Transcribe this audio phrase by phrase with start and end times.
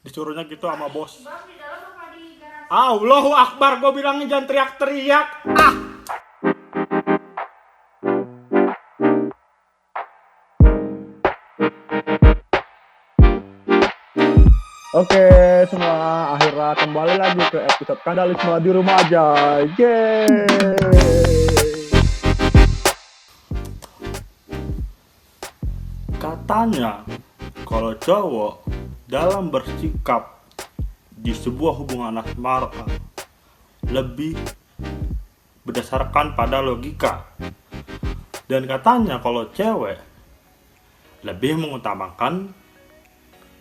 [0.00, 1.20] disuruhnya gitu sama bos.
[2.70, 5.26] Allahu Akbar gue bilangnya jangan teriak-teriak.
[5.52, 5.74] Ah!
[14.90, 15.26] Oke,
[15.70, 16.34] semua.
[16.34, 19.26] Akhirnya kembali lagi ke episode Kadalisme di rumah aja.
[19.78, 20.26] Yeay.
[26.18, 27.06] Katanya
[27.62, 28.69] kalau cowok
[29.10, 30.38] dalam bersikap
[31.10, 32.70] di sebuah hubungan asmara
[33.90, 34.38] lebih
[35.66, 37.26] berdasarkan pada logika.
[38.46, 39.98] Dan katanya kalau cewek
[41.26, 42.54] lebih mengutamakan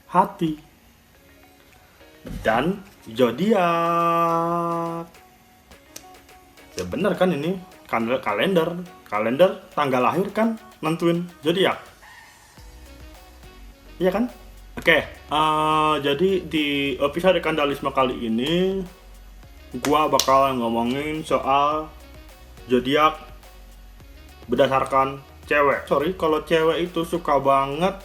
[0.05, 0.61] hati
[2.45, 5.09] dan zodiak.
[6.77, 7.57] Ya bener kan ini
[7.89, 11.81] Kal- kalender, kalender tanggal lahir kan nentuin zodiak.
[13.97, 14.29] Iya kan?
[14.79, 18.79] Oke, eh, jadi di episode Kandalisme kali ini
[19.83, 21.91] gua bakal ngomongin soal
[22.71, 23.19] zodiak
[24.47, 25.19] berdasarkan
[25.51, 25.83] cewek.
[25.83, 27.99] Sorry kalau cewek itu suka banget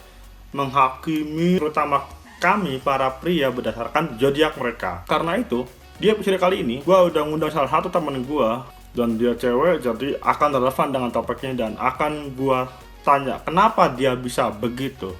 [0.50, 2.10] menghakimi terutama
[2.42, 5.06] kami para pria berdasarkan zodiak mereka.
[5.06, 5.62] Karena itu,
[6.02, 8.66] di episode kali ini gua udah ngundang salah satu temen gua
[8.98, 12.66] dan dia cewek jadi akan relevan dengan topiknya dan akan gua
[13.06, 15.14] tanya kenapa dia bisa begitu.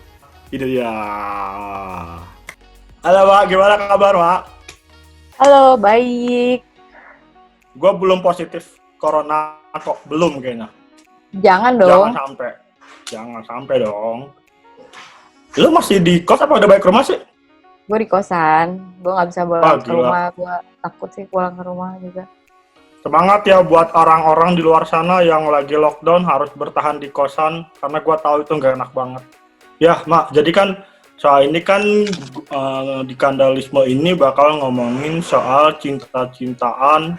[0.54, 0.94] Ini dia.
[3.02, 3.42] Halo, Pak.
[3.50, 4.40] Gimana kabar, Pak?
[5.42, 6.62] Halo, baik.
[7.74, 9.98] Gue belum positif corona kok.
[10.06, 10.70] Belum kayaknya.
[11.42, 12.14] Jangan Jangan dong.
[12.14, 12.50] sampai.
[13.10, 14.18] Jangan sampai dong.
[15.58, 17.18] Lu masih di kos apa udah balik ke rumah sih?
[17.90, 18.78] Gue di kosan.
[19.02, 19.94] Gue nggak bisa pulang ke gila.
[20.06, 20.24] rumah.
[20.38, 22.30] Gue takut sih pulang ke rumah juga.
[23.02, 27.98] Semangat ya buat orang-orang di luar sana yang lagi lockdown harus bertahan di kosan karena
[28.00, 29.43] gua tahu itu nggak enak banget.
[29.82, 30.68] Ya, Mak, jadi kan
[31.18, 31.82] soal ini kan
[32.50, 37.18] eh, di kandalisme ini bakal ngomongin soal cinta-cintaan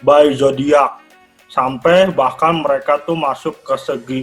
[0.00, 0.98] by zodiak
[1.52, 4.20] sampai bahkan mereka tuh masuk ke segi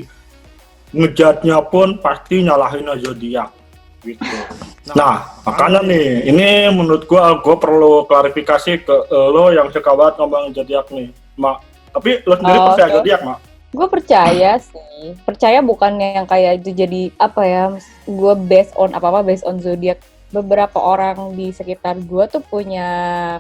[0.90, 3.54] ngejatnya pun pasti nyalahin zodiak
[4.04, 4.26] gitu.
[4.98, 10.50] Nah, makanya nih, ini menurut gua gua perlu klarifikasi ke lo yang suka banget ngomong
[10.50, 11.62] zodiak nih, Mak.
[11.94, 12.96] Tapi lo sendiri Oh, percaya oke.
[12.98, 13.38] zodiak, Mak?
[13.70, 15.14] Gue percaya sih.
[15.22, 17.64] Percaya bukan yang kayak itu jadi apa ya?
[18.10, 20.02] Gue based on apa apa based on zodiak.
[20.30, 22.86] Beberapa orang di sekitar gue tuh punya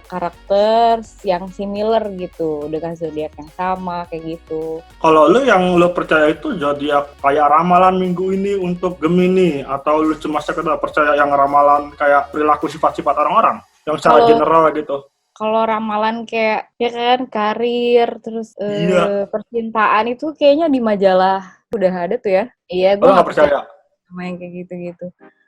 [0.10, 4.82] karakter yang similar gitu dengan zodiak yang sama kayak gitu.
[4.98, 10.18] Kalau lo yang lo percaya itu zodiak kayak ramalan minggu ini untuk Gemini atau lo
[10.18, 14.98] cuma sekedar percaya yang ramalan kayak perilaku sifat-sifat orang-orang yang secara Kalau- general gitu.
[15.40, 19.04] Kalau ramalan kayak ya kan karir terus eh, Iya.
[19.32, 21.40] percintaan itu kayaknya di majalah
[21.72, 22.46] udah ada tuh ya.
[22.68, 23.64] Iya, gue nggak percaya?
[24.04, 25.06] sama yang kayak gitu-gitu.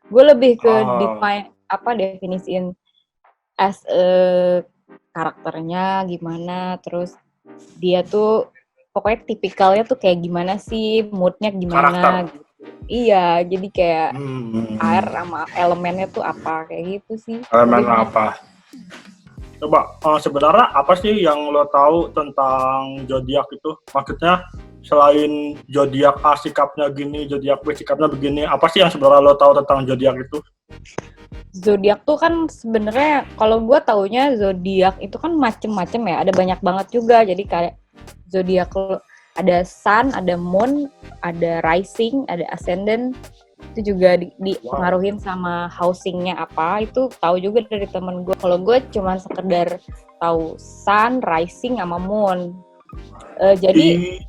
[0.07, 0.95] Gue lebih ke Oh.
[0.95, 2.71] define apa definisiin
[3.57, 4.03] as a
[5.11, 7.11] karakternya gimana, terus
[7.75, 8.47] dia tuh
[8.93, 11.89] pokoknya tipikalnya tuh kayak gimana sih, moodnya gimana.
[11.91, 12.13] Karakter.
[12.31, 12.45] gitu.
[12.85, 14.77] Iya, jadi kayak Hmm.
[14.77, 17.37] air sama elemennya tuh apa kayak gitu sih.
[17.49, 18.37] Elemen apa?
[19.61, 23.71] Coba eh, sebenarnya apa sih yang lo tahu tentang zodiak itu?
[23.93, 24.41] Maksudnya
[24.81, 29.53] selain zodiak A sikapnya gini, zodiak B sikapnya begini, apa sih yang sebenarnya lo tahu
[29.61, 30.41] tentang zodiak itu?
[31.53, 36.87] Zodiak tuh kan sebenarnya kalau gue taunya zodiak itu kan macem-macem ya, ada banyak banget
[36.89, 37.21] juga.
[37.21, 37.73] Jadi kayak
[38.33, 38.73] zodiak
[39.37, 40.89] ada sun, ada moon,
[41.21, 43.13] ada rising, ada ascendant.
[43.71, 46.81] Itu juga di- dipengaruhin sama housingnya apa.
[46.81, 48.35] Itu tahu juga dari temen gue.
[48.35, 49.79] Kalau gue cuman sekedar
[50.17, 52.51] tahu sun, rising, sama moon.
[53.39, 54.19] Eh, jadi Di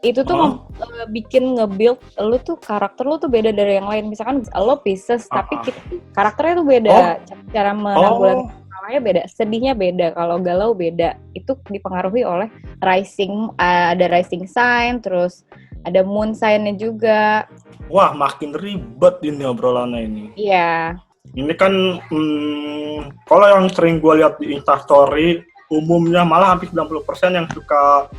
[0.00, 0.52] itu tuh Oh.
[0.80, 5.28] eh, bikin nge-build lu tuh karakter lu tuh beda dari yang lain misalkan lo Pisces
[5.28, 5.64] tapi Ah, ah.
[5.68, 5.80] kita
[6.16, 7.04] karakternya tuh beda Oh.
[7.20, 12.48] Ca- cara menanggulangi oh, masalahnya beda sedihnya beda kalau galau beda itu dipengaruhi oleh
[12.80, 15.44] rising eh, ada rising sign terus
[15.82, 17.44] ada moon sign-nya juga
[17.86, 20.24] wah makin ribet ini obrolannya ini.
[20.36, 20.94] iya
[21.30, 21.70] Ini kan
[22.10, 25.38] hmm, kalau yang sering gue lihat di Instastory
[25.70, 26.90] umumnya malah hampir 90%
[27.38, 28.10] yang suka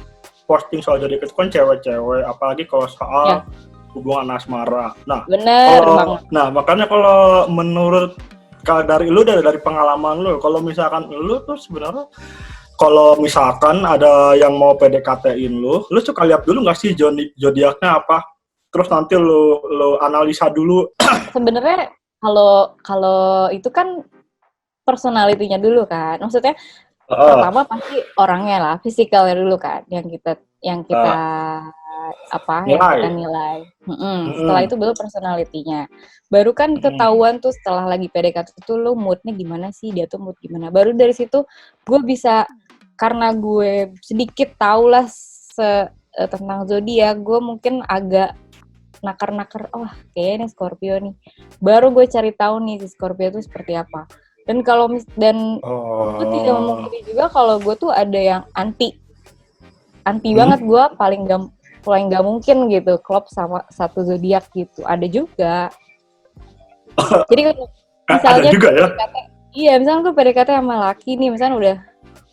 [0.48, 3.38] posting soal zodiak itu kan cewek-cewek apalagi kalau soal Ya.
[3.92, 4.96] hubungan asmara.
[5.04, 7.20] Nah, bener kalau banget nah makanya kalau
[7.52, 8.16] menurut
[8.64, 12.08] kalau dari lu dari dari pengalaman lu kalau misalkan lu tuh sebenarnya
[12.82, 18.02] kalau misalkan ada yang mau PDKT-in lu, lu suka lihat dulu nggak sih zodi- zodiaknya
[18.02, 18.26] apa?
[18.74, 20.90] Terus nanti lu lu analisa dulu.
[21.38, 24.02] sebenarnya kalau kalau itu kan
[24.82, 26.58] personalitinya dulu kan maksudnya
[27.06, 27.28] Heeh.
[27.30, 31.18] pertama pasti orangnya lah, fisikalnya dulu kan, yang kita yang kita
[32.32, 32.96] apa yang nilai.
[32.98, 33.58] kita nilai.
[33.86, 34.00] Mm-mm.
[34.00, 34.20] Mm-mm.
[34.38, 35.82] Setelah itu baru personality-nya.
[36.32, 40.40] Baru kan ketahuan tuh setelah lagi PDKT itu lu moodnya gimana sih, dia tuh mood
[40.40, 40.72] gimana.
[40.72, 41.44] Baru dari situ
[41.84, 42.48] gue bisa
[42.96, 48.36] karena gue sedikit tahu lah se- eh, tentang zodiak, gue mungkin agak
[49.02, 51.16] nakar-nakar, oh kayaknya ini Scorpio nih.
[51.58, 54.06] Baru gue cari tahu nih si Scorpio itu seperti apa.
[54.46, 56.18] Dan kalau mis dan Oh.
[56.18, 58.98] gue tidak memungkiri juga kalau gue tuh ada yang anti
[60.02, 60.38] anti Hmm.
[60.38, 61.42] banget gue paling gak
[61.82, 64.82] paling gak mungkin gitu klop sama satu zodiak gitu.
[64.86, 65.70] Ada juga.
[67.30, 67.42] Jadi
[68.10, 68.88] misalnya ada juga ya.
[68.92, 69.16] PDKT
[69.52, 71.78] iya misalnya gue PDKT sama laki nih misalnya udah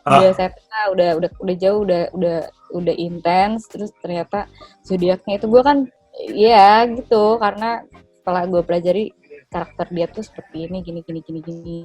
[0.08, 0.24] Ah.
[0.24, 0.50] udah saya
[0.88, 2.38] udah udah udah jauh udah udah
[2.72, 4.48] udah intens terus ternyata
[4.80, 5.84] zodiaknya itu gue kan
[6.32, 7.36] iya gitu.
[7.36, 7.84] Karena
[8.24, 9.04] setelah gue pelajari
[9.48, 11.80] karakter dia tuh seperti ini gini gini gini gini.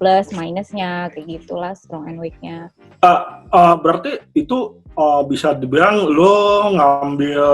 [0.00, 2.72] Plus minusnya kayak gitulah strong and weaknya.
[3.04, 3.20] Eh,
[3.52, 7.44] eh, berarti itu eh, bisa dibilang lo ngambil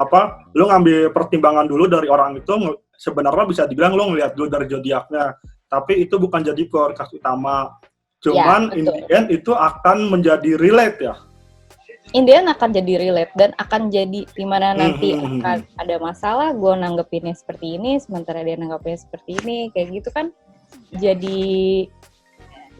[0.00, 0.20] apa?
[0.56, 2.52] Lo ngambil pertimbangan dulu dari orang itu.
[3.00, 5.32] Sebenarnya bisa dibilang lo ngeliat dulu dari zodiaknya,
[5.70, 7.72] tapi itu bukan jadi prioritas utama.
[8.20, 8.92] Cuman in betul.
[8.92, 11.16] the end itu akan menjadi relate ya.
[12.10, 15.96] Indian akan jadi relate dan akan jadi di mana nanti Hmm, hmm, hmm, akan ada
[16.02, 20.34] masalah gue nanggepinnya seperti ini sementara dia nanggepinnya seperti ini kayak gitu kan
[20.98, 21.86] jadi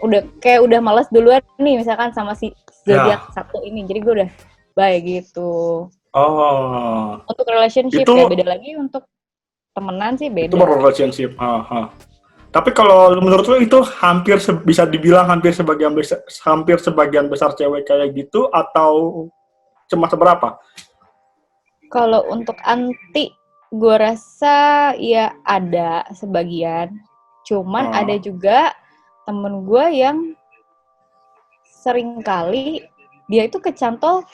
[0.03, 2.51] udah kayak udah males duluan nih misalkan sama si
[2.91, 3.33] zodiak Ya.
[3.33, 4.31] satu ini jadi gue udah
[4.75, 5.51] bye gitu
[6.11, 9.07] Oh, untuk relationship Itu- ya beda lagi untuk
[9.71, 11.39] temenan sih beda itu baru relationship.
[11.39, 11.87] Ah, ah.
[12.51, 17.87] Tapi kalau menurut lo itu hampir bisa dibilang hampir sebagian besar, hampir sebagian besar cewek
[17.87, 19.31] kayak gitu atau
[19.87, 20.59] cuma seberapa?
[21.91, 23.31] Kalau untuk anti,
[23.71, 26.91] gue rasa ya ada sebagian.
[27.47, 27.99] Cuman Oh.
[28.03, 28.75] ada juga
[29.27, 30.35] temen gue yang
[31.81, 32.85] sering kali
[33.25, 34.29] dia itu kecantol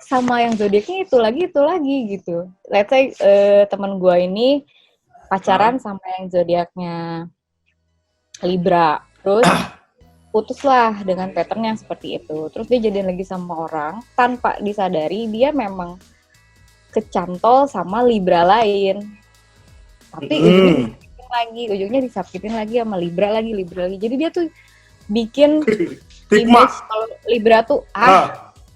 [0.00, 2.36] sama yang zodiaknya itu lagi itu lagi gitu.
[2.66, 4.66] Let's say eh, temen gue ini
[5.30, 6.96] pacaran sama yang zodiaknya
[8.40, 9.46] Libra, terus
[10.32, 12.48] putuslah dengan pattern yang seperti itu.
[12.50, 16.00] Terus dia jadian lagi sama orang tanpa disadari dia memang
[16.90, 19.04] kecantol sama Libra lain.
[20.10, 20.90] Tapi ujungnya Hmm.
[20.90, 23.98] disakitin lagi, ujungnya disakitin lagi sama Libra lagi, Libra lagi.
[24.00, 24.46] Jadi dia tuh
[25.06, 25.60] bikin
[26.30, 26.62] Stigma.
[26.86, 28.26] kalau Libra tuh ah, Ah,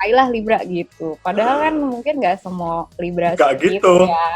[0.01, 1.15] ayolah Libra gitu.
[1.21, 3.95] Padahal kan mungkin nggak semua Libra seperti gitu.
[4.03, 4.29] itu ya.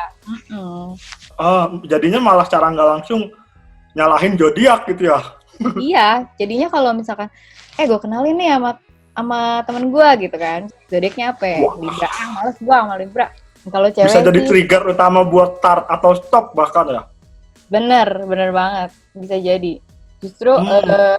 [1.35, 3.31] Ah, jadinya malah cara nggak langsung
[3.93, 5.19] nyalahin zodiak gitu ya.
[5.83, 6.07] iya,
[6.37, 7.27] jadinya kalau misalkan
[7.75, 8.71] eh gue kenalin nih sama
[9.13, 10.61] sama temen gue gitu kan.
[10.87, 11.59] Zodiaknya apa ya?
[11.61, 11.75] Wah.
[11.77, 12.09] Libra.
[12.09, 13.27] Ah, males gue sama Libra.
[13.69, 17.03] Kalau cewek Bisa jadi sih- trigger utama buat start atau stop bahkan ya.
[17.69, 18.91] Bener, bener banget.
[19.13, 19.83] Bisa jadi.
[20.19, 20.67] Justru Hmm.
[20.67, 21.17] eh,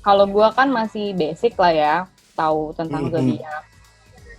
[0.00, 1.94] kalau gua kan masih basic lah ya,
[2.32, 3.12] tahu tentang Mhm.
[3.12, 3.62] zodiak.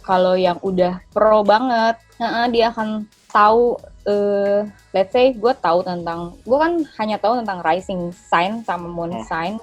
[0.02, 6.34] Kalau yang udah pro banget, heeh, dia akan tahu eh let's say gue tahu tentang
[6.42, 9.24] gue kan hanya tahu tentang rising sign sama moon Hmm.
[9.24, 9.54] sign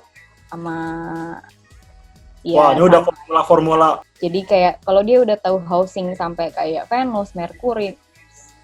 [0.47, 0.77] sama
[2.47, 3.89] Wah, ini udah formula-formula.
[4.17, 7.99] jadi kayak kalau dia udah tahu housing sampai kayak Venus, Mercury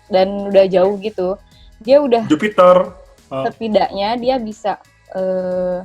[0.06, 1.34] dan udah jauh gitu,
[1.82, 2.94] dia udah Jupiter.
[3.28, 3.44] Ah.
[3.44, 4.78] setidaknya dia bisa
[5.10, 5.82] eh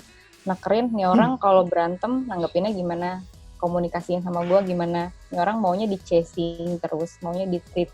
[0.50, 1.42] nekerin nih orang Hmm.
[1.42, 3.22] kalau berantem nanggepinnya gimana
[3.56, 7.94] komunikasiin sama gua gimana nih orang maunya di chasing terus maunya di treat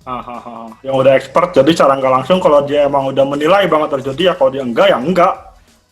[0.00, 0.68] Ah, ah, ah.
[0.80, 4.40] Yang udah expert, jadi cara nggak langsung kalau dia emang udah menilai banget dari zodiak,
[4.40, 5.34] kalau dia enggak ya enggak.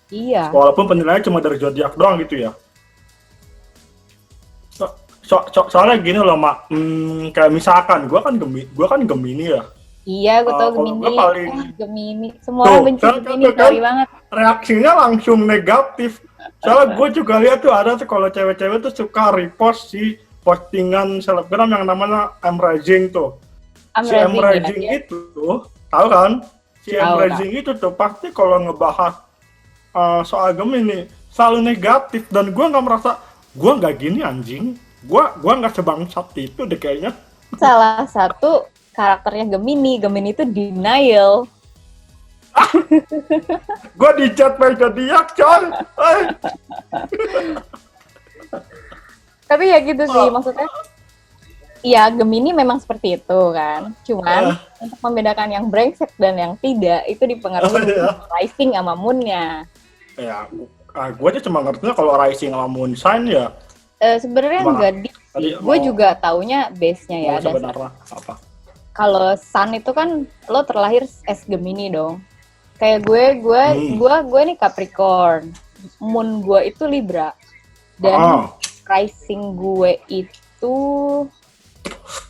[0.08, 2.56] iya Walaupun penilaiannya cuma dari zodiak doang gitu ya.
[4.72, 4.88] So,
[5.20, 6.72] so- so- soalnya gini loh, Mak.
[6.72, 9.62] Hmm, kayak misalkan, gua kan Gemini, gua kan Gemini ya.
[10.08, 13.60] Iya gue tau kalau Gemini paling- Ah, Gemini semua Tuh, orang benci kan- Gemini kan-
[13.60, 16.10] sorry banget Reaksinya langsung negatif.
[16.60, 21.68] Soalnya gue juga lihat tuh ada tuh kalau cewek-cewek tuh suka repost si postingan selebgram
[21.68, 23.36] yang namanya M Rising tuh.
[23.92, 24.98] I'm si Rising ya, ya.
[25.00, 26.32] itu tuh, tahu kan?
[26.80, 29.16] Si M Tahu, Rising itu tuh pasti kalau ngebahas
[29.92, 33.20] uh, soal Gemini selalu negatif dan gue nggak merasa
[33.52, 34.64] gue nggak gini anjing.
[35.00, 37.14] Gue gua nggak sebangsat itu deh kayaknya.
[37.56, 41.46] salah satu karakternya Gemini Gemini itu denial
[43.94, 45.62] Gue dicat by zodiak coy.
[45.70, 46.20] Eh,
[49.46, 50.30] tapi ya gitu sih Oh.
[50.30, 50.66] maksudnya
[51.78, 53.94] Iya, Gemini memang seperti itu kan.
[54.02, 54.58] Cuman Ah.
[54.82, 58.08] untuk membedakan yang brengsek dan yang tidak itu dipengaruhi Oh, iya.
[58.34, 59.62] rising sama moon-nya.
[60.18, 60.50] ya,
[61.08, 63.54] gue aja cuma ngertinya kalau Rising sama Moon Sign ya.
[63.96, 65.08] Eh, Sebenarnya enggak di
[65.54, 67.32] Gue juga taunya base-nya ya.
[67.38, 67.94] dasar.
[68.10, 68.34] apa?
[68.98, 72.18] Kalau Sun itu kan lo terlahir as Gemini dong.
[72.76, 73.94] Kayak gue, gue, Hmm.
[73.94, 75.54] gue, gue nih Capricorn.
[76.02, 77.30] Moon gue itu Libra.
[77.94, 78.42] Dan Ah,
[78.90, 80.74] rising gue itu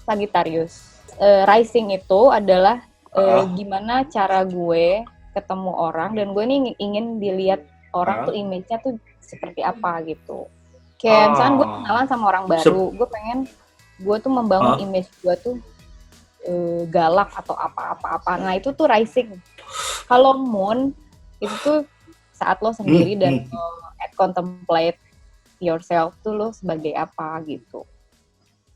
[0.05, 1.01] Sagittarius.
[1.17, 3.49] Eh, rising itu adalah eh, Ah.
[3.49, 8.25] gimana cara gue ketemu orang dan gue nih ingin dilihat orang Ah.
[8.29, 10.45] tuh image-nya tuh seperti apa gitu.
[11.01, 11.75] Kayak misalkan gue Ah.
[11.83, 13.39] kenalan sama orang baru, gue pengen
[13.99, 14.85] gue tuh membangun Ah.
[14.85, 15.57] image gue tuh
[16.49, 18.41] eh, galak atau apa-apa-apa.
[18.41, 19.37] Nah itu tuh rising.
[20.09, 20.97] Kalau moon
[21.39, 21.79] itu tuh
[22.33, 23.53] saat lo sendiri Hmm, dan hmm.
[23.53, 23.67] lo
[23.99, 24.99] at contemplate
[25.59, 27.85] yourself tuh lo sebagai apa gitu.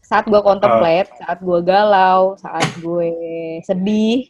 [0.03, 3.15] Saat gue contemplate, saat gue galau, saat gue
[3.65, 4.29] sedih,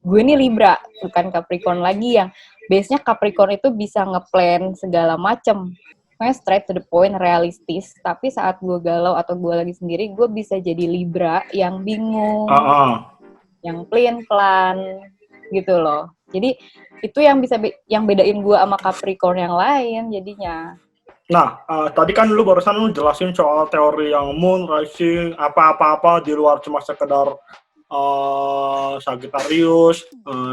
[0.00, 2.32] gue ini Libra, bukan Capricorn lagi yang
[2.72, 5.76] base-nya Capricorn itu bisa ngeplan segala macem.
[6.20, 7.96] Pokoknya straight to the point, realistis.
[8.04, 12.60] Tapi saat gue galau atau gue lagi sendiri, gue bisa jadi Libra yang bingung, Ah,
[12.60, 12.92] ah.
[13.64, 15.00] yang plan-plan
[15.48, 16.12] gitu loh.
[16.28, 16.60] Jadi
[17.00, 20.76] itu yang bisa be- yang bedain gue sama Capricorn yang lain jadinya.
[21.32, 26.36] Nah, eh, tadi kan lu barusan lu jelasin soal teori yang moon, rising, apa-apa-apa di
[26.36, 27.32] luar cuma sekedar
[27.90, 30.04] eh Sagittarius,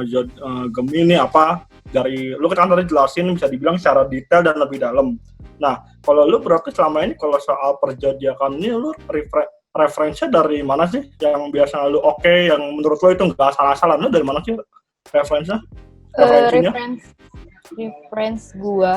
[0.07, 4.79] Zod- eh, Gemini apa dari lu kan tadi jelasin bisa dibilang secara detail dan lebih
[4.79, 5.19] dalam.
[5.57, 10.89] Nah, kalau lu berarti selama ini kalau soal perjodiakan ini lu refer referensinya dari mana
[10.89, 14.57] sih yang biasa lu oke, yang menurut lu itu nggak salah-salah, lu dari mana sih
[15.13, 15.61] referensinya?
[16.17, 16.71] Eh, Referensinya?
[16.73, 17.03] reference
[17.77, 18.93] reference gue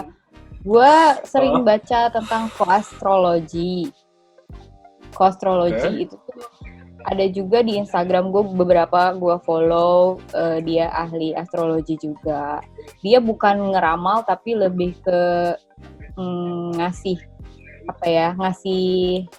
[0.63, 0.93] gue
[1.27, 1.65] sering Oh.
[1.65, 3.89] baca tentang koastrologi
[5.13, 6.03] koastrologi Oke.
[6.07, 6.41] itu tuh
[7.01, 12.61] ada juga di Instagram gue beberapa gue follow eh, dia ahli astrologi juga
[13.01, 15.21] dia bukan ngeramal tapi lebih ke
[16.21, 17.17] mm, ngasih
[17.89, 18.85] apa ya ngasih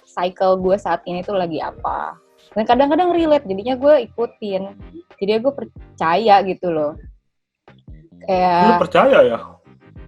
[0.04, 2.18] cycle gue saat ini tuh lagi apa
[2.52, 4.74] dan kadang-kadang relate jadinya gue ikutin
[5.16, 6.92] jadi gue percaya gitu loh
[8.18, 9.38] Lu kayak percaya ya?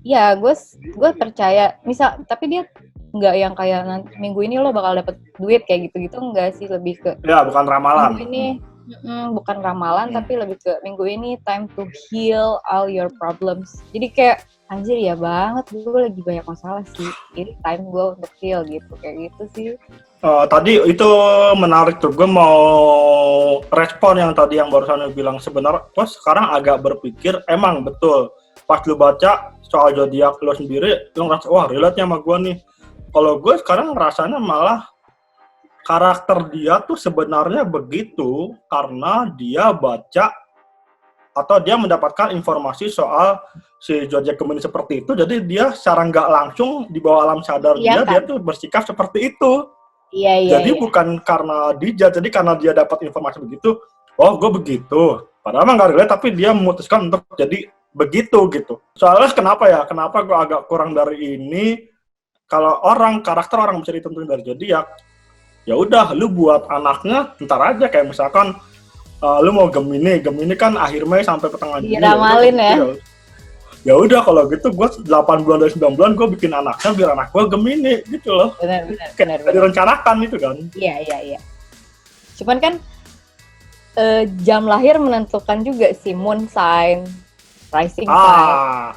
[0.04, 0.52] ya gue
[0.92, 2.62] gue percaya misal tapi dia
[3.10, 6.66] nggak yang kayak nanti minggu ini lo bakal dapet duit kayak gitu gitu enggak sih
[6.66, 8.12] lebih ke Ya, bukan ramalan.
[8.12, 8.46] minggu ini
[9.00, 10.16] mm, bukan ramalan Hmm.
[10.18, 14.38] tapi lebih ke minggu ini time to heal all your problems jadi kayak
[14.68, 15.64] anjir ya banget.
[15.72, 17.10] Gue lagi banyak masalah sih.
[17.36, 18.92] Ini time gue untuk heal gitu.
[18.98, 19.68] Kayak gitu sih.
[20.24, 21.08] Eh, tadi itu
[21.58, 22.56] menarik tuh, gue mau
[23.68, 25.36] respon yang tadi yang barusan lu bilang.
[25.36, 28.32] Sebenarnya, gue sekarang agak berpikir emang betul.
[28.64, 32.56] Pas lu baca soal zodiak lu sendiri, lu ngerasa wah relate-nya sama gue nih.
[33.12, 34.80] Kalau gue sekarang ngerasanya malah
[35.84, 38.56] karakter dia tuh sebenarnya begitu.
[38.72, 40.43] Karena dia baca
[41.34, 43.42] atau dia mendapatkan informasi soal
[43.82, 47.82] si zodiak Gemini seperti itu, jadi dia secara nggak langsung di bawah alam sadar Iya
[47.82, 48.08] dia, kan?
[48.08, 49.52] dia tuh bersikap seperti itu.
[50.14, 50.78] iya iya Jadi iya.
[50.78, 53.82] bukan karena dijat, jadi karena dia dapat informasi begitu,
[54.14, 55.26] oh gue begitu.
[55.42, 58.80] Padahal emang nggak relate, tapi dia memutuskan untuk jadi begitu gitu.
[58.94, 59.82] Soalnya kenapa ya?
[59.90, 61.90] Kenapa gue agak kurang dari ini?
[62.46, 64.86] Kalau orang karakter orang bisa ditentuin dari zodiak,
[65.64, 68.52] ya udah lu buat anaknya ntar aja kayak misalkan
[69.24, 71.96] uh, lu mau Gemini, Gemini kan akhir Mei sampai pertengahan Juni.
[71.96, 72.76] Diramalin ya.
[72.76, 72.96] udah,
[73.84, 77.28] Ya udah kalau gitu gue 8 bulan dari 9 bulan gue bikin anaknya biar anak
[77.36, 78.56] gue Gemini gitu loh.
[78.56, 80.56] benar benar benar benar direncanakan itu kan.
[80.72, 81.40] Iya, iya, iya.
[82.40, 82.80] Cuman kan
[84.00, 87.04] eh, jam lahir menentukan juga sih moon sign,
[87.68, 88.48] rising sign.
[88.48, 88.96] Ah,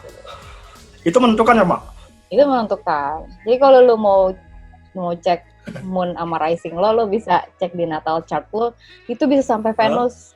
[1.04, 1.82] itu menentukan ya, Mak?
[2.32, 3.28] Itu menentukan.
[3.44, 4.32] Jadi kalau lu mau
[4.96, 8.74] mau cek moon sama rising lo, lo bisa cek di natal chart lo.
[9.08, 10.34] Itu bisa sampai Venus.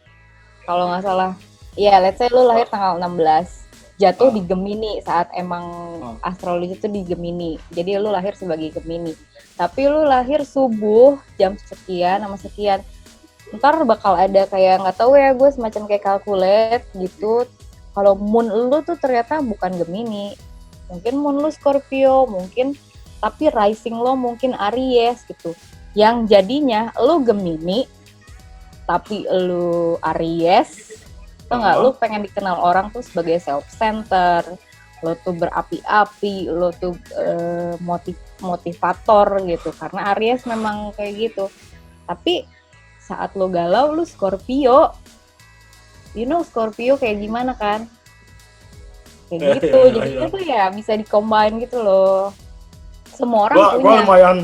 [0.67, 1.31] Kalau nggak salah.
[1.75, 3.63] Iya, let's say lu lahir tanggal 16.
[3.95, 4.35] Jatuh Ah.
[4.35, 5.65] di Gemini saat emang
[6.01, 6.33] Ah.
[6.33, 7.55] astrologi itu di Gemini.
[7.71, 9.13] Jadi lu lahir sebagai Gemini.
[9.55, 12.81] Tapi lu lahir subuh jam sekian sama sekian.
[13.53, 17.45] Ntar bakal ada kayak nggak tahu ya gue semacam kayak calculate gitu.
[17.91, 20.33] Kalau moon lu tuh ternyata bukan Gemini.
[20.91, 22.75] Mungkin moon lu Scorpio, mungkin
[23.21, 25.53] tapi rising lo mungkin Aries gitu.
[25.93, 27.85] Yang jadinya lu Gemini
[28.89, 30.99] tapi lu Aries.
[31.45, 31.75] Tau nggak?
[31.77, 31.81] Ah.
[31.85, 34.43] Lu pengen dikenal orang tuh sebagai self center.
[35.05, 39.69] Lo tuh berapi-api, lo tuh eh, motiv motivator gitu.
[39.77, 41.45] Karena Aries memang kayak gitu.
[42.09, 42.43] Tapi
[42.97, 44.91] saat lo galau, lu Scorpio.
[46.11, 47.87] You know Scorpio kayak gimana kan?
[49.29, 49.79] Kayak Iya, gitu.
[49.79, 50.33] iya, Jadinya iya.
[50.33, 52.35] tuh ya bisa dikombin gitu loh.
[53.21, 54.01] Semua orang Gua, gua punya.
[54.01, 54.37] lumayan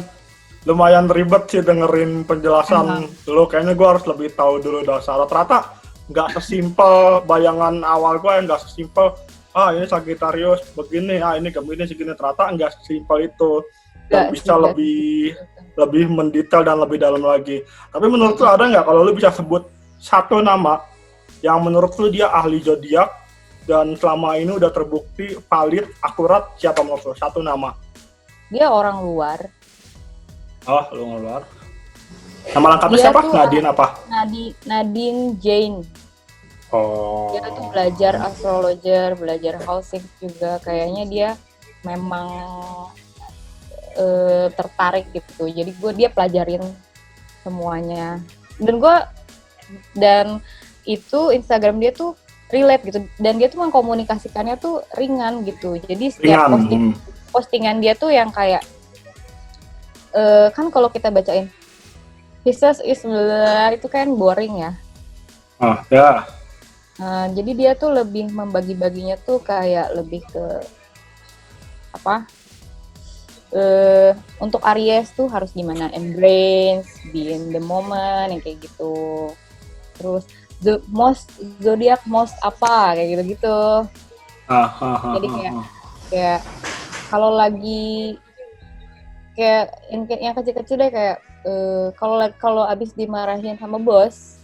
[0.68, 3.44] lumayan ribet sih dengerin penjelasan lu.
[3.50, 5.18] Kayaknya gua harus lebih tahu dulu dasar.
[5.26, 5.58] Ternyata
[6.08, 9.18] nggak sesimpel bayangan awal gua yang nggak sesimpel
[9.58, 12.14] ah ini Sagittarius begini, ah ini Gemini segini.
[12.14, 13.66] Ternyata nggak sesimpel itu.
[14.08, 15.34] Dan Nggak bisa lebih
[15.78, 17.66] lebih mendetail dan lebih dalam lagi.
[17.90, 19.66] Tapi menurut lu ada nggak kalau lu bisa sebut
[19.98, 20.80] satu nama
[21.42, 23.10] yang menurut lu dia ahli zodiak
[23.68, 27.14] dan selama ini udah terbukti valid, akurat siapa menurut lu?
[27.20, 27.76] Satu nama.
[28.48, 29.40] Dia orang luar
[30.64, 31.48] Oh, lu ngeluar.
[32.52, 33.22] Nama lengkapnya siapa?
[33.24, 33.86] Nadine apa?
[34.06, 35.80] Nadi Nadine Jane
[36.68, 37.32] Oh.
[37.32, 41.30] dia tuh belajar astrologer belajar housing juga kayaknya dia
[41.82, 42.28] memang
[43.96, 46.60] eh, tertarik gitu jadi gue dia pelajarin
[47.40, 48.20] semuanya
[48.60, 48.96] dan gue
[49.96, 50.26] dan
[50.84, 56.28] itu Instagram dia tuh relate gitu dan dia tuh mengkomunikasikannya tuh ringan gitu jadi setiap
[56.36, 56.52] Ringan.
[56.52, 57.00] posting Hmm.
[57.30, 58.64] Postingan dia tuh yang kayak
[60.12, 61.52] eh kan kalau kita bacain
[62.42, 64.72] Pisces is blah, itu kan boring ya
[65.58, 66.22] Ah, ya.
[66.98, 70.46] Nah, jadi dia tuh lebih membagi-baginya tuh kayak lebih ke
[71.92, 72.30] apa?
[73.50, 75.90] Eh untuk Aries tuh harus gimana?
[75.94, 79.30] Embrace, be in the moment, yang kayak gitu.
[79.98, 80.30] Terus
[80.62, 83.58] the most zodiac most apa kayak gitu-gitu.
[84.46, 85.66] Ah, ah, ah, Jadi ah, kayak- ah.
[86.08, 86.40] Kayak
[87.08, 88.16] kalau lagi
[89.38, 94.38] kayak yang yang kecil-kecil deh kayak eh, kalau kalau abis dimarahin sama bos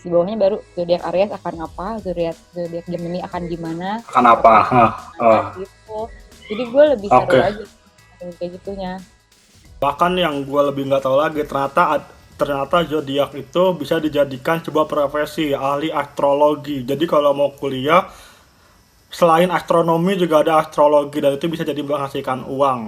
[0.00, 4.54] di bawahnya baru zodiak Aries akan apa, zodiak zodiak Gemini akan gimana, akan apa?
[4.72, 5.42] Ah, ah.
[5.60, 5.98] gitu.
[6.48, 7.36] Jadi gue lebih seru Oke.
[7.36, 7.64] aja
[8.40, 8.92] kayak gitunya.
[9.76, 14.88] Bahkan yang gue lebih nggak tahu lagi ternyata ad- ternyata zodiak itu bisa dijadikan sebuah
[14.88, 16.80] profesi ahli astrologi.
[16.88, 18.08] Jadi kalau mau kuliah
[19.10, 22.80] selain astronomi juga ada astrologi dan itu bisa jadi menghasilkan uang.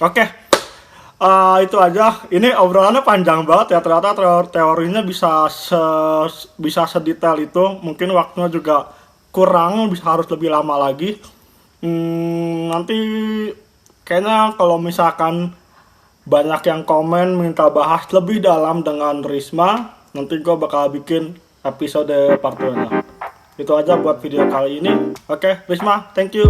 [0.00, 0.24] Oke.
[1.14, 2.26] Eh, itu aja.
[2.26, 3.80] Ini obrolannya panjang banget ya.
[3.80, 7.62] Ternyata teori- teorinya bisa se- bisa sedetail itu.
[7.80, 8.90] Mungkin waktunya juga
[9.30, 11.16] kurang, bisa harus lebih lama lagi.
[11.84, 12.96] Hmm, nanti
[14.02, 15.54] kayaknya kalau misalkan
[16.24, 22.56] banyak yang komen minta bahas lebih dalam dengan Risma, nanti gue bakal bikin episode part
[22.56, 22.88] 2 nya.
[23.54, 25.14] Itu aja buat video kali ini.
[25.30, 26.42] Oke, Risma, thank you.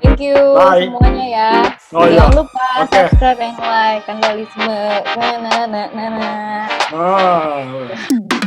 [0.00, 0.88] Thank you Bye.
[0.88, 1.50] semuanya ya.
[1.92, 2.36] Oh, Jangan iya.
[2.40, 3.00] lupa Oke.
[3.12, 4.80] subscribe and like kanalisme.
[5.12, 6.64] Nah, nah, nah, nah, nah.
[6.96, 8.40] Ah.